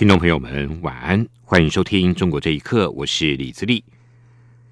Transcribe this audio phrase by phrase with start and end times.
[0.00, 3.84] 听众朋友们，晚安，欢迎收听《中国这一刻》，我是李自立。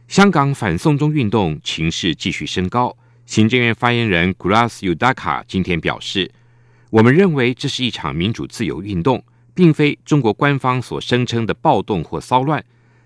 [0.07, 6.33] 香港反送中运动情势继续升高，行政院发言人 Grass Udaka 今天表示
[6.89, 12.65] ：“我们认为这是一场民主自由运动，并非中国官方所声称的暴动或骚乱。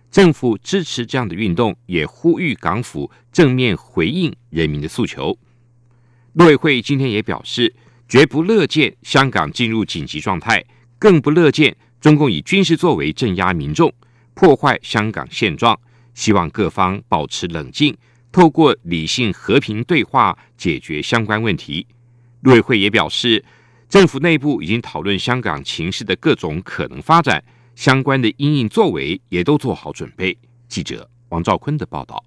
[0.09, 5.37] 政府支持这样的运动，也呼吁港府正面回应人民的诉求。”
[6.35, 7.75] 陆委会今天也表示，
[8.09, 10.65] 绝不乐见香港进入紧急状态，
[11.01, 11.77] 更不乐见。
[12.03, 13.95] 中共以军事作为镇压民众，
[14.35, 15.79] 破坏香港现状，
[16.15, 17.97] 希望各方保持冷静，
[18.33, 21.87] 透过理性和平对话解决相关问题。
[22.41, 23.45] 陆委会也表示，
[23.89, 27.41] 政府内部已经讨论香港情势的各种可能发展，
[27.77, 30.37] 相关的因应作为也都做好准备。
[30.67, 32.25] 记者王兆坤的报道。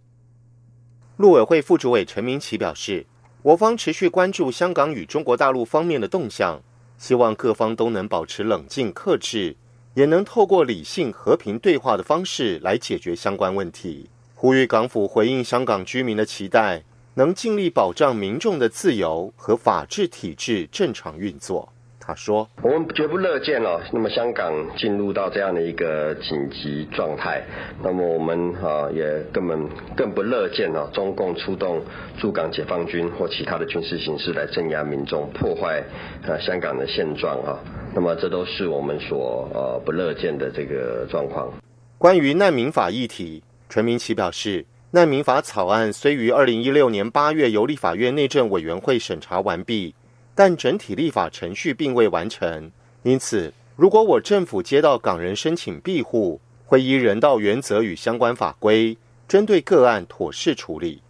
[1.17, 3.05] 陆委会副主委陈明奇表示，
[3.42, 6.61] 我方持续关注香港与中国大陆方面的动向，
[6.97, 9.58] 希望各方都能保持冷静克制。
[9.95, 21.71] 也能透过理性和平对话的方式来解决相关问题，呼吁港府回应香港居民的期待，能尽力保障民众的自由和法治体制正常运作。
[22.08, 27.44] 他说：“我们绝不乐见哦，那么香港进入到这样的一个紧急状态，
[27.81, 29.03] 那么我们啊也
[29.34, 29.67] 根本
[29.98, 31.81] 更不乐见哦，中共出动
[32.20, 35.83] 驻港解放军或其他的军事形式来镇压民众，破坏
[36.28, 37.58] 呃香港的现状啊。
[37.95, 41.52] 那么这都是我们所呃不乐见的这个状况。”
[41.98, 49.95] 关于难民法议题，陈明奇表示，难民法草案虽于二零一六年八月由立法院内政委员会审查完毕。
[50.35, 52.69] 但整体立法程序并未完成，
[53.03, 58.97] 因此，如果我政府接到港人申请庇护，会依人道原则与相关法规，
[59.29, 61.01] 针对个案妥善处理。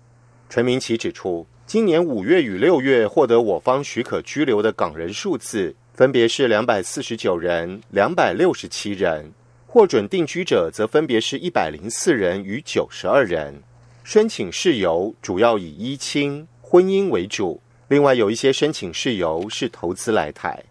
[0.47, 9.31] 陈明奇指出，今年五月与六月获得我方许可居留的港人数字，分别是两百四十九人、两百六十七人，
[9.65, 13.63] 获准定居者则分别是一百零四人与九十二人。
[14.03, 17.59] 申请事由主要以依亲、婚姻为主。
[17.87, 20.63] 另外有一些申请事由是投资来台。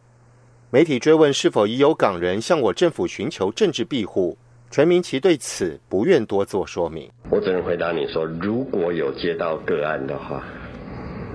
[0.70, 4.36] 媒体追问是否已有港人向我政府寻求政治庇护，
[4.68, 7.08] 陈明奇对此不愿多做说明。
[7.30, 10.42] 我只能回答你说，如果有接到个案的话，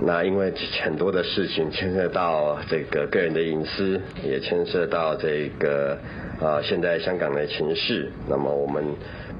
[0.02, 0.54] 那因为
[0.84, 5.98] 很多的事情牵涉到这个个人的隐私，也牵涉到这个
[6.42, 8.84] 啊现在香港的情势，那么我们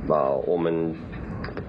[0.08, 0.96] 啊我们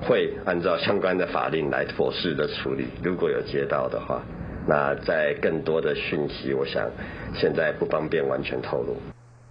[0.02, 2.86] 会按照相关的法令来妥适的处理。
[3.02, 4.22] 如果有接到的话。
[4.66, 6.88] 那在更多的讯息，我想
[7.34, 8.96] 现在不方便完全透露。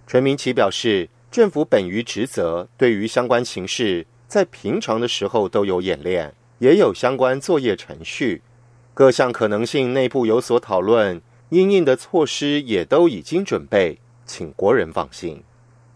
[0.06, 8.42] 陈明奇表示，政府本于职责，对于相关情势，在平常的时候都有演练，也有相关作业程序，
[8.94, 15.42] 各项可能性内部有所讨论，应应的措施也都已经准备，请国人放心。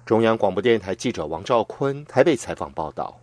[0.05, 3.21] 中央广播电台记者王兆坤台北采访报道。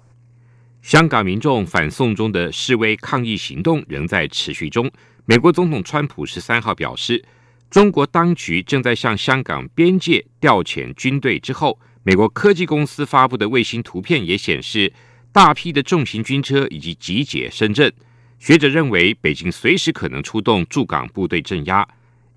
[0.81, 4.90] 香港民众反送中的示威抗议行动仍在持续中。
[5.26, 7.24] 美国总统川普十三号表示，
[7.70, 11.40] 中国当局正在向香港边界调遣军队。
[11.40, 14.92] 之后，美国科技公司发布的卫星图片也显示，
[15.32, 17.94] 大批的重型军车以及集结深圳。
[18.40, 21.88] 学者认为，北京随时可能出动驻港部队镇压。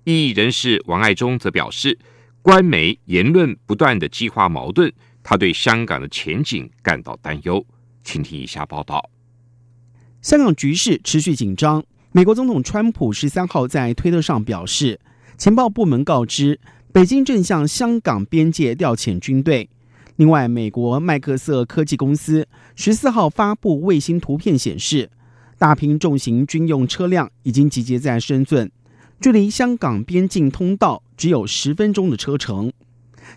[0.03, 1.97] 异议人士王爱忠则表示，
[2.43, 7.65] 官媒言论不断的激化矛盾，他对香港的前景感到担忧。
[8.03, 9.09] 请听以下报道：
[10.21, 11.83] 香港局势持续紧张。
[12.15, 15.01] 美国总统川普十三号在推特上表示，
[15.37, 16.61] 情报部门告知
[16.93, 19.69] 北京正向香港边界调遣军队。
[20.15, 25.09] 另外，美国麦克瑟科技公司十四号发布卫星图片显示，
[25.57, 28.71] 大批重型军用车辆已经集结在深圳，
[29.19, 32.71] 距离香港边境通道只有十分钟的车程。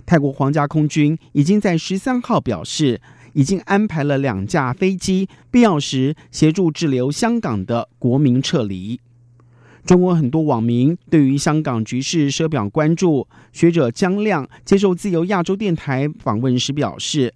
[0.06, 3.00] 泰国皇家空军已经在十三号表示。
[3.38, 8.98] 已经安排了两架飞机，必要时协助滞留香港的国民撤离。
[9.86, 13.28] 中国很多网民对于香港局势深表关注。
[13.52, 17.32] 学者江亮接受自由亚洲电台访问时表示，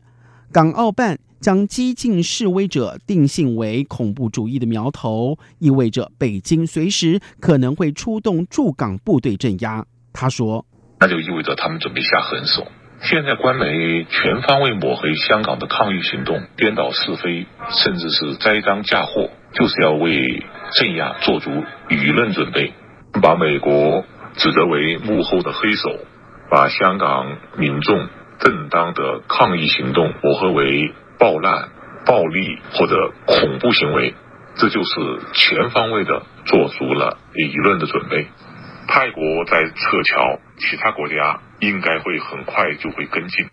[0.51, 9.87] 港澳办将激进示威者定性为恐怖主义的苗头，意味着北京随时可能会出动驻港部队镇压。
[10.13, 10.67] 他说
[10.99, 12.67] ：“那就意味着他们准备下狠手。”
[13.03, 21.51] 现在官媒全方位抹黑香港的抗议行动，颠倒是非，甚至是栽赃嫁祸，就是要为镇压做足
[21.89, 22.73] 舆论准备，
[23.21, 24.05] 把美国
[24.37, 25.99] 指责为幕后的黑手，
[26.49, 28.09] 把香港民众
[28.39, 31.71] 正当的抗议行动抹黑为暴乱、
[32.07, 34.15] 暴力或者恐怖行为，
[34.55, 38.29] 这就是全方位的做足了舆论的准备。
[38.87, 43.47] 泰国在撤侨，其他国家应该会很快就会跟进。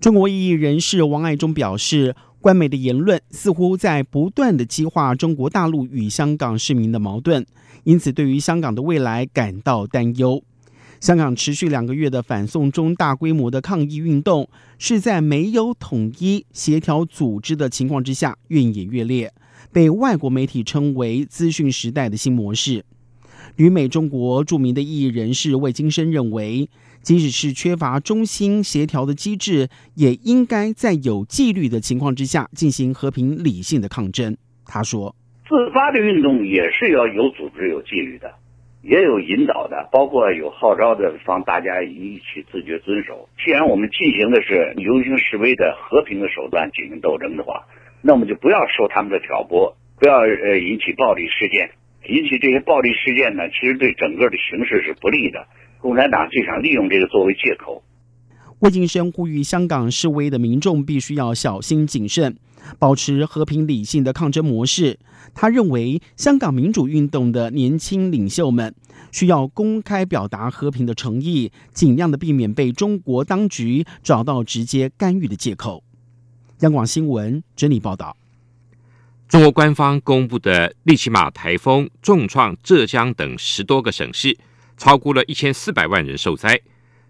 [0.00, 7.44] 中国异议人士王爱忠表示，官媒的言论似乎在不断的激化中国大陆与香港市民的矛盾，
[7.84, 10.42] 因此对于香港的未来感到担忧。
[11.00, 14.48] 香港持续两个月的反送中大规模的抗议运动，
[14.78, 19.32] 是在没有统一协调组织的情况之下越演越烈，
[19.72, 22.84] 被外国媒体称为“资讯时代的新模式”。
[23.56, 26.68] 旅美中国著名的异议人士魏金生认为，
[27.02, 34.36] 即使是缺乏中心协调的机制，也应该在有纪律的情况之下进行和平理性的抗争。
[34.66, 35.16] 他说
[35.48, 38.34] ：“自发的运动也是要有组织、有纪律的，
[38.82, 43.28] 也有引导的，包括有号召的，让大家一起自觉遵守。
[43.44, 47.66] 既然我们进行的是游行示威的和平的手段进行斗争的话，
[48.02, 51.70] 那么就不要受他们的挑拨，不要呃引起暴力事件。”
[52.08, 55.46] 引起这些暴力事件呢，其实对整个的形势是不利的。
[55.80, 57.82] 共产党就想利用这个作为借口。
[58.60, 62.36] 魏晋生呼吁香港示威的民众必须要小心谨慎，
[62.78, 64.98] 保持和平理性的抗争模式。
[65.34, 68.74] 他认为，香港民主运动的年轻领袖们
[69.12, 75.82] 需要公开表达和平的诚意，尽量的避免被中国当局找到直接干预的借口。
[76.60, 78.14] 央广新闻整理报道。
[79.26, 84.36] 中国官方公布的利奇马台风重创浙江等十多个省市，
[84.80, 86.58] 超过了一千四百万人受灾，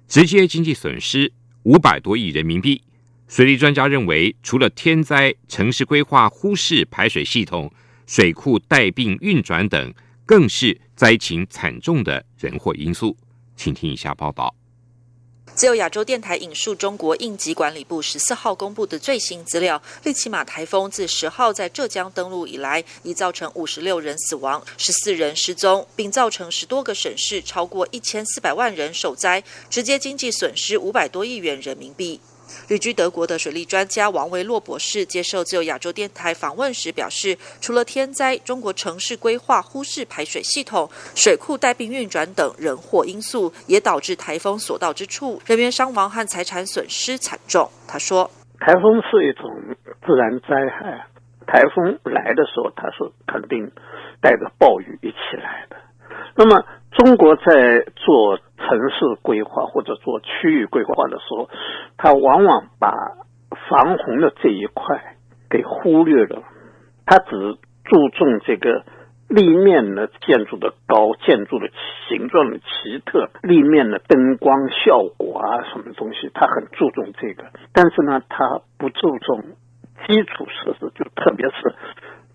[0.09, 1.33] 直接经济损失
[1.63, 2.83] 五百多亿人民币。
[3.29, 7.73] 水利专家认为，除了天灾、城市规划忽视排水系统、
[8.09, 9.95] 水库带病运转等，
[10.27, 13.17] 更是灾情惨重的人祸因素。
[13.55, 14.53] 请听以下报道。
[15.57, 32.21] 只有亚洲电台引述中国应急管理部十四号公布的最新资料，利奇马台风自十号在浙江登陆以来，已造成五十六人死亡、十四人失踪，并造成十多个省市超过一千四百万人受灾，直接经济损失五百多亿元人民币。
[32.69, 47.69] 旅居德国的水利专家王维洛博士接受自由亚洲电台访问时表示，除了天灾，中国城市规划忽视排水系统、水库带病运转等人祸因素，也导致台风所到之处人员伤亡和财产损失惨重。
[47.87, 48.31] 他说
[48.61, 49.51] ：“台风是一种
[50.07, 51.07] 自然灾害，
[51.47, 53.71] 台风来的时候，它是肯定
[54.21, 55.77] 带着暴雨一起来的。
[56.37, 58.39] 那么，中国在做。”
[58.71, 61.51] 城市规划或者做区域规划的时候，
[61.97, 62.93] 他往往把
[63.69, 65.17] 防洪的这一块
[65.51, 66.45] 给忽略了，
[67.05, 68.85] 他只注重这个
[69.29, 71.69] 立面的建筑的高、建筑的
[72.09, 79.43] 形状的奇特、立面的灯光效果啊，什么东西，他很注重这个，但是呢，他不注重
[80.07, 81.75] 基础设施，就特别是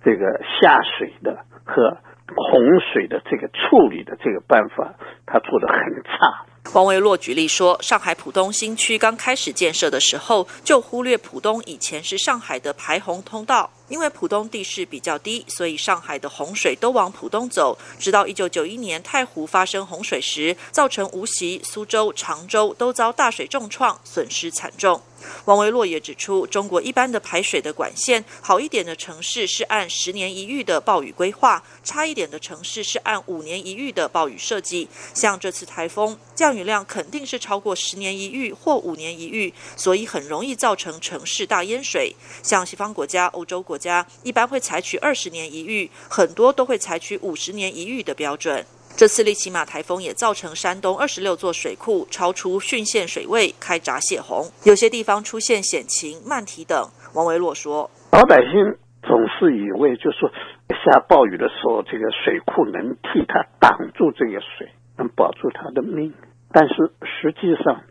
[0.04, 1.98] 这个下水的和。
[2.36, 6.46] 洪水的这个处理的这个办法，他做的很差。
[6.72, 13.70] 黄维洛举例说，上海浦东新区刚开始建设的时候，就忽略浦东以前是上海的排洪通道。
[13.88, 17.78] 因为浦东地势比较低，所以上海的洪水都往浦东走。
[18.00, 25.00] 直到一九九一年太湖发生洪水时，造成无锡、苏州、常州都遭大水重创，损失惨重。
[25.46, 34.90] 王维洛也指出，中国一般的排水的管线，好一点的城市是按十年一遇的暴雨规划，差一点的城市是按五年一遇的暴雨设计。
[35.14, 42.16] 像这次台风，降雨量肯定是超过十年一遇或五年一遇，所以很容易造成城市大淹水。
[42.44, 43.76] 像西方国家、欧洲国。
[43.78, 48.66] 家一般会采取二十年一遇，很多都会采取五十年一遇的标准。
[48.98, 56.80] 这次利奇马台风也造成山东二十六座水库超出汛限水位，开闸泄洪，有些地方出现险情、漫堤等。
[57.14, 58.56] 王维洛说：“老百姓
[59.04, 60.32] 总是以为，就是说
[60.72, 66.14] 下暴雨的时候，这个水库能替他挡住这个水，能保住他的命。
[66.54, 67.84] 但是实际上，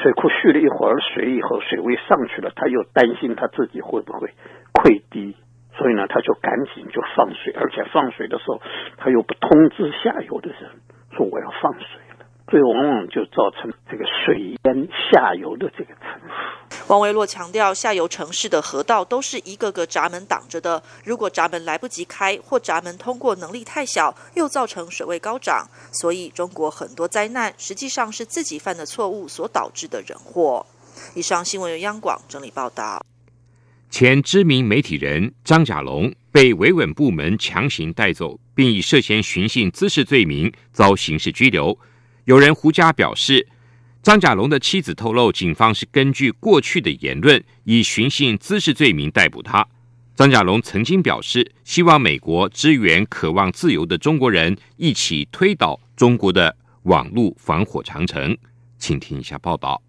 [0.00, 4.32] 水库蓄了一会儿水以后，水位上去了，他又担心他自己会不会。”
[4.72, 5.36] 溃堤，
[5.76, 8.60] 所以呢，他就赶紧就放水，而且放水的时候，
[8.96, 10.70] 他又不通知下游的人，
[11.12, 16.82] 说我要放水了，所以往往就造成这个水淹下游的这个城市。
[16.88, 30.64] 王维洛强调，下游城市的河道都是一个个闸门挡着的，如果闸门来不及开，或闸门通过能力太小，又造成水位高涨，所以中国很多灾难实际上是自己犯的错误所导致的人祸。
[31.14, 33.02] 以上新闻由央广整理报道。
[33.88, 41.78] 前知名媒体人张甲龙被维稳部门强行带走，并以涉嫌寻衅滋事罪名遭刑事拘留。
[42.24, 43.46] 有人胡家表示，
[44.02, 49.66] 张甲龙的妻子透露，警方是根据过去的言论，以寻衅滋事罪名逮捕他。
[50.14, 58.36] 张甲龙曾经表示，希望美国支援渴望自由的中国人，一起推倒中国的网络防火长城。
[58.78, 59.85] 请听一下报道。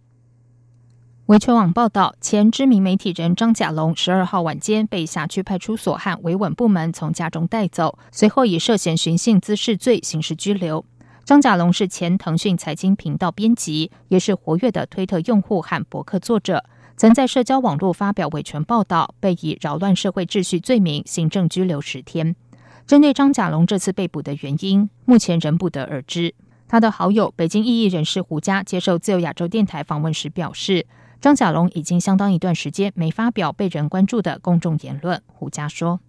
[1.27, 10.85] 维权网报道，前知名媒体人张甲龙十二号晚间被辖区派出所和维稳部门从家中带走，随后以涉嫌寻衅滋事罪刑事拘留。
[11.25, 16.63] 张甲龙是前腾讯财经频道编辑，也是活跃的推特用户和博客作者，
[16.95, 22.37] 曾在社交网络发表维权报道，被以扰乱社会秩序罪名行政拘留十天。
[22.85, 26.33] 针对张甲龙这次被捕的原因，目前仍不得而知。
[26.69, 30.85] 他的好友北京异议人士胡佳接受自由亚洲电台访问时表示。
[31.19, 35.21] 张甲龙已经相当一段时间没发表被人关注的公众言论。
[35.25, 35.99] 胡佳说：“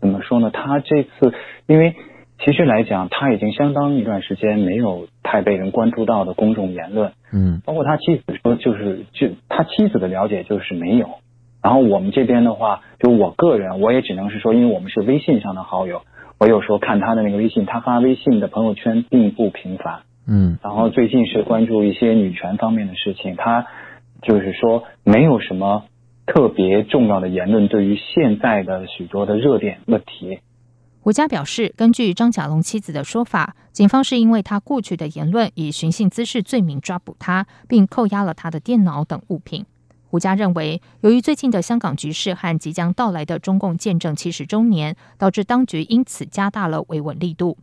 [0.00, 0.50] 怎么说呢？
[0.50, 1.32] 他这次，
[1.66, 1.96] 因为
[2.44, 7.12] 其实来讲，他已经相当一段时间没有太被人关注到的公众言论。
[7.32, 11.08] 嗯，包括他妻子说，就是就他妻子的了解就是没有。
[11.62, 16.02] 然后我们这边的话，就我个人，我也只能是说，因为我们是微信上的好友，
[16.38, 20.00] 我有时候看他的那个微信，他发微信的朋友圈并不频繁。
[20.26, 23.66] 嗯，然后最近是关注一些女权方面的事情，他。”
[24.22, 25.84] 就是说，没有什么
[26.26, 30.40] 特别重要的言论对于现在的许多的热点问题。
[31.00, 39.64] 胡佳表示，根据张甲龙妻子的说法，警方是因为他过去的言论以寻衅滋事罪名抓捕他，并扣押了他的电脑等物品。
[40.10, 47.56] 胡佳认为，由于最近的香港局势和即将到来的中共建政七十周年，导致当局因此加大了维稳力度。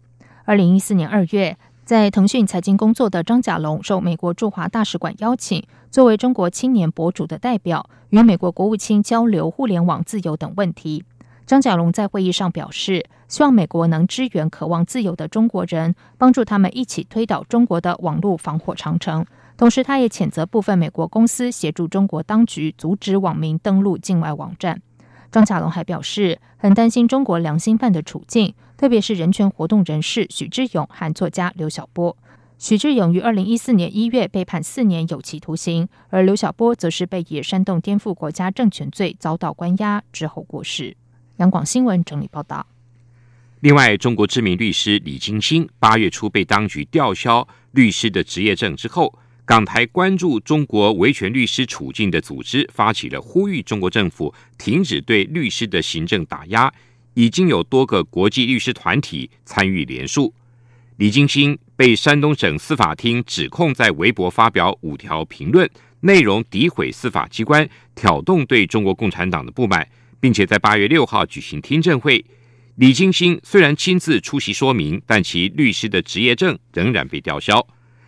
[0.45, 1.57] 二零一四年二月。
[1.85, 5.63] 在腾讯财经工作的张甲龙受美国驻华大使馆邀请，
[5.95, 11.05] 作为中国青年博主的代表，与美国国务卿交流互联网自由等问题。
[11.45, 19.25] 张甲龙在会议上表示，希望美国能支援渴望自由的中国人，帮助他们一起推倒中国的网络防火长城。
[19.55, 24.81] 同时，他也谴责部分美国公司协助中国当局阻止网民登录境外网站。
[25.31, 32.17] 张甲龙还表示，很担心中国良心犯的处境，特别是人权活动人士许志勇和作家刘晓波。
[32.57, 40.95] 许志勇于二零一四年一月被判四年有期徒刑，而刘晓波则是被以煽动颠覆国家政权罪遭到关押之后过世。
[41.37, 42.65] 央广新闻整理报道。
[43.59, 49.17] 另外，中国知名律师李金星八月初被当局吊销律师的职业证之后。
[49.47, 56.73] 港台关注中国维权律师处境的组织发起了呼吁中国政府停止对律师的行政打压，
[57.13, 60.33] 已经有多个国际律师团体参与联署。
[60.97, 69.85] 李金星被山东省司法厅指控在微博发表五条评论，内容诋毁司法机关，挑动对中国共产党的不满，
[70.21, 72.23] 并且在八月六号举行听证会。
[72.75, 77.67] 李金星虽然亲自出席说明，但其律师的职业证仍然被吊销。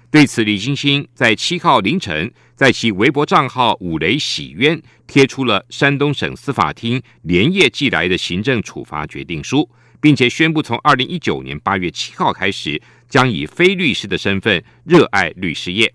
[0.09, 9.69] 对此，李金星在七号凌晨在其微博账号“五雷洗冤”贴出了山东省司法厅连夜寄来的行政处罚决定书，
[10.07, 15.93] 并且宣布从二零一九年八月七号开始，将以非律师的身份热爱律师业。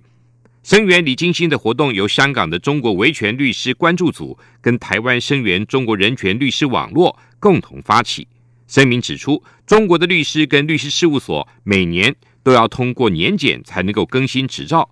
[0.63, 8.29] 声援李金星的活动由香港的中国维权律师关注组跟台湾声援中国人权律师网络共同发起。
[8.67, 12.15] 声明指出，中国的律师跟律师事务所每年。
[12.43, 14.91] 都要通过年检才能够更新执照。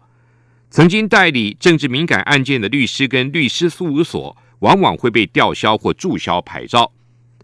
[0.71, 6.91] 曾经代理政治敏感案件的律师跟律师事务所，往往会被吊销或注销牌照。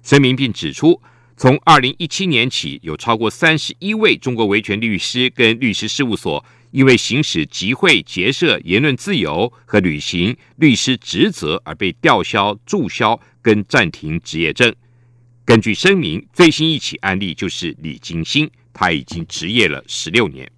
[0.03, 1.03] 声明并指出，
[1.39, 14.75] 从二零一七年起，有超过三十一位中国维权律师跟律师事务所，因为行使集会、结社、言论自由和履行律师职责而被吊销、注销跟暂停执业证。
[15.45, 18.51] 根据声明，最新一起案例就是李金星。
[18.73, 20.51] 他已经执业了十六年。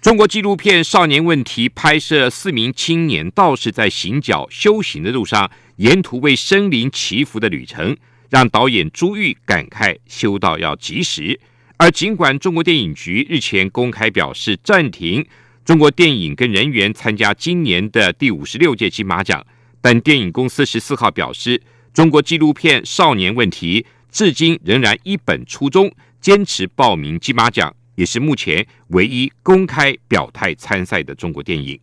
[0.00, 7.96] 中国纪录片《少年问题》拍摄四名青年道士在行脚修行的路上，沿途为生灵祈福的旅程，
[8.28, 11.38] 让导演朱玉感慨修道要及时。
[11.76, 15.24] 而尽管中国电影局日前公开表示暂停
[15.64, 19.46] 中国电影跟人员参加今年的第五十六届金马奖，
[19.80, 25.92] 但电影公司十四号表示，中国纪录片《少年问题》至今仍然一本初衷。
[26.20, 31.78] 坚持报名金马奖，也是目前唯一公开表态参赛的中国电影。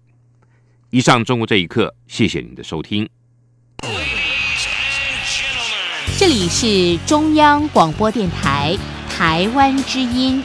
[0.90, 3.08] 以上，中国这一刻，谢谢您的收听。
[6.17, 8.74] 这里是中央广播电台
[9.10, 10.41] 台湾之音。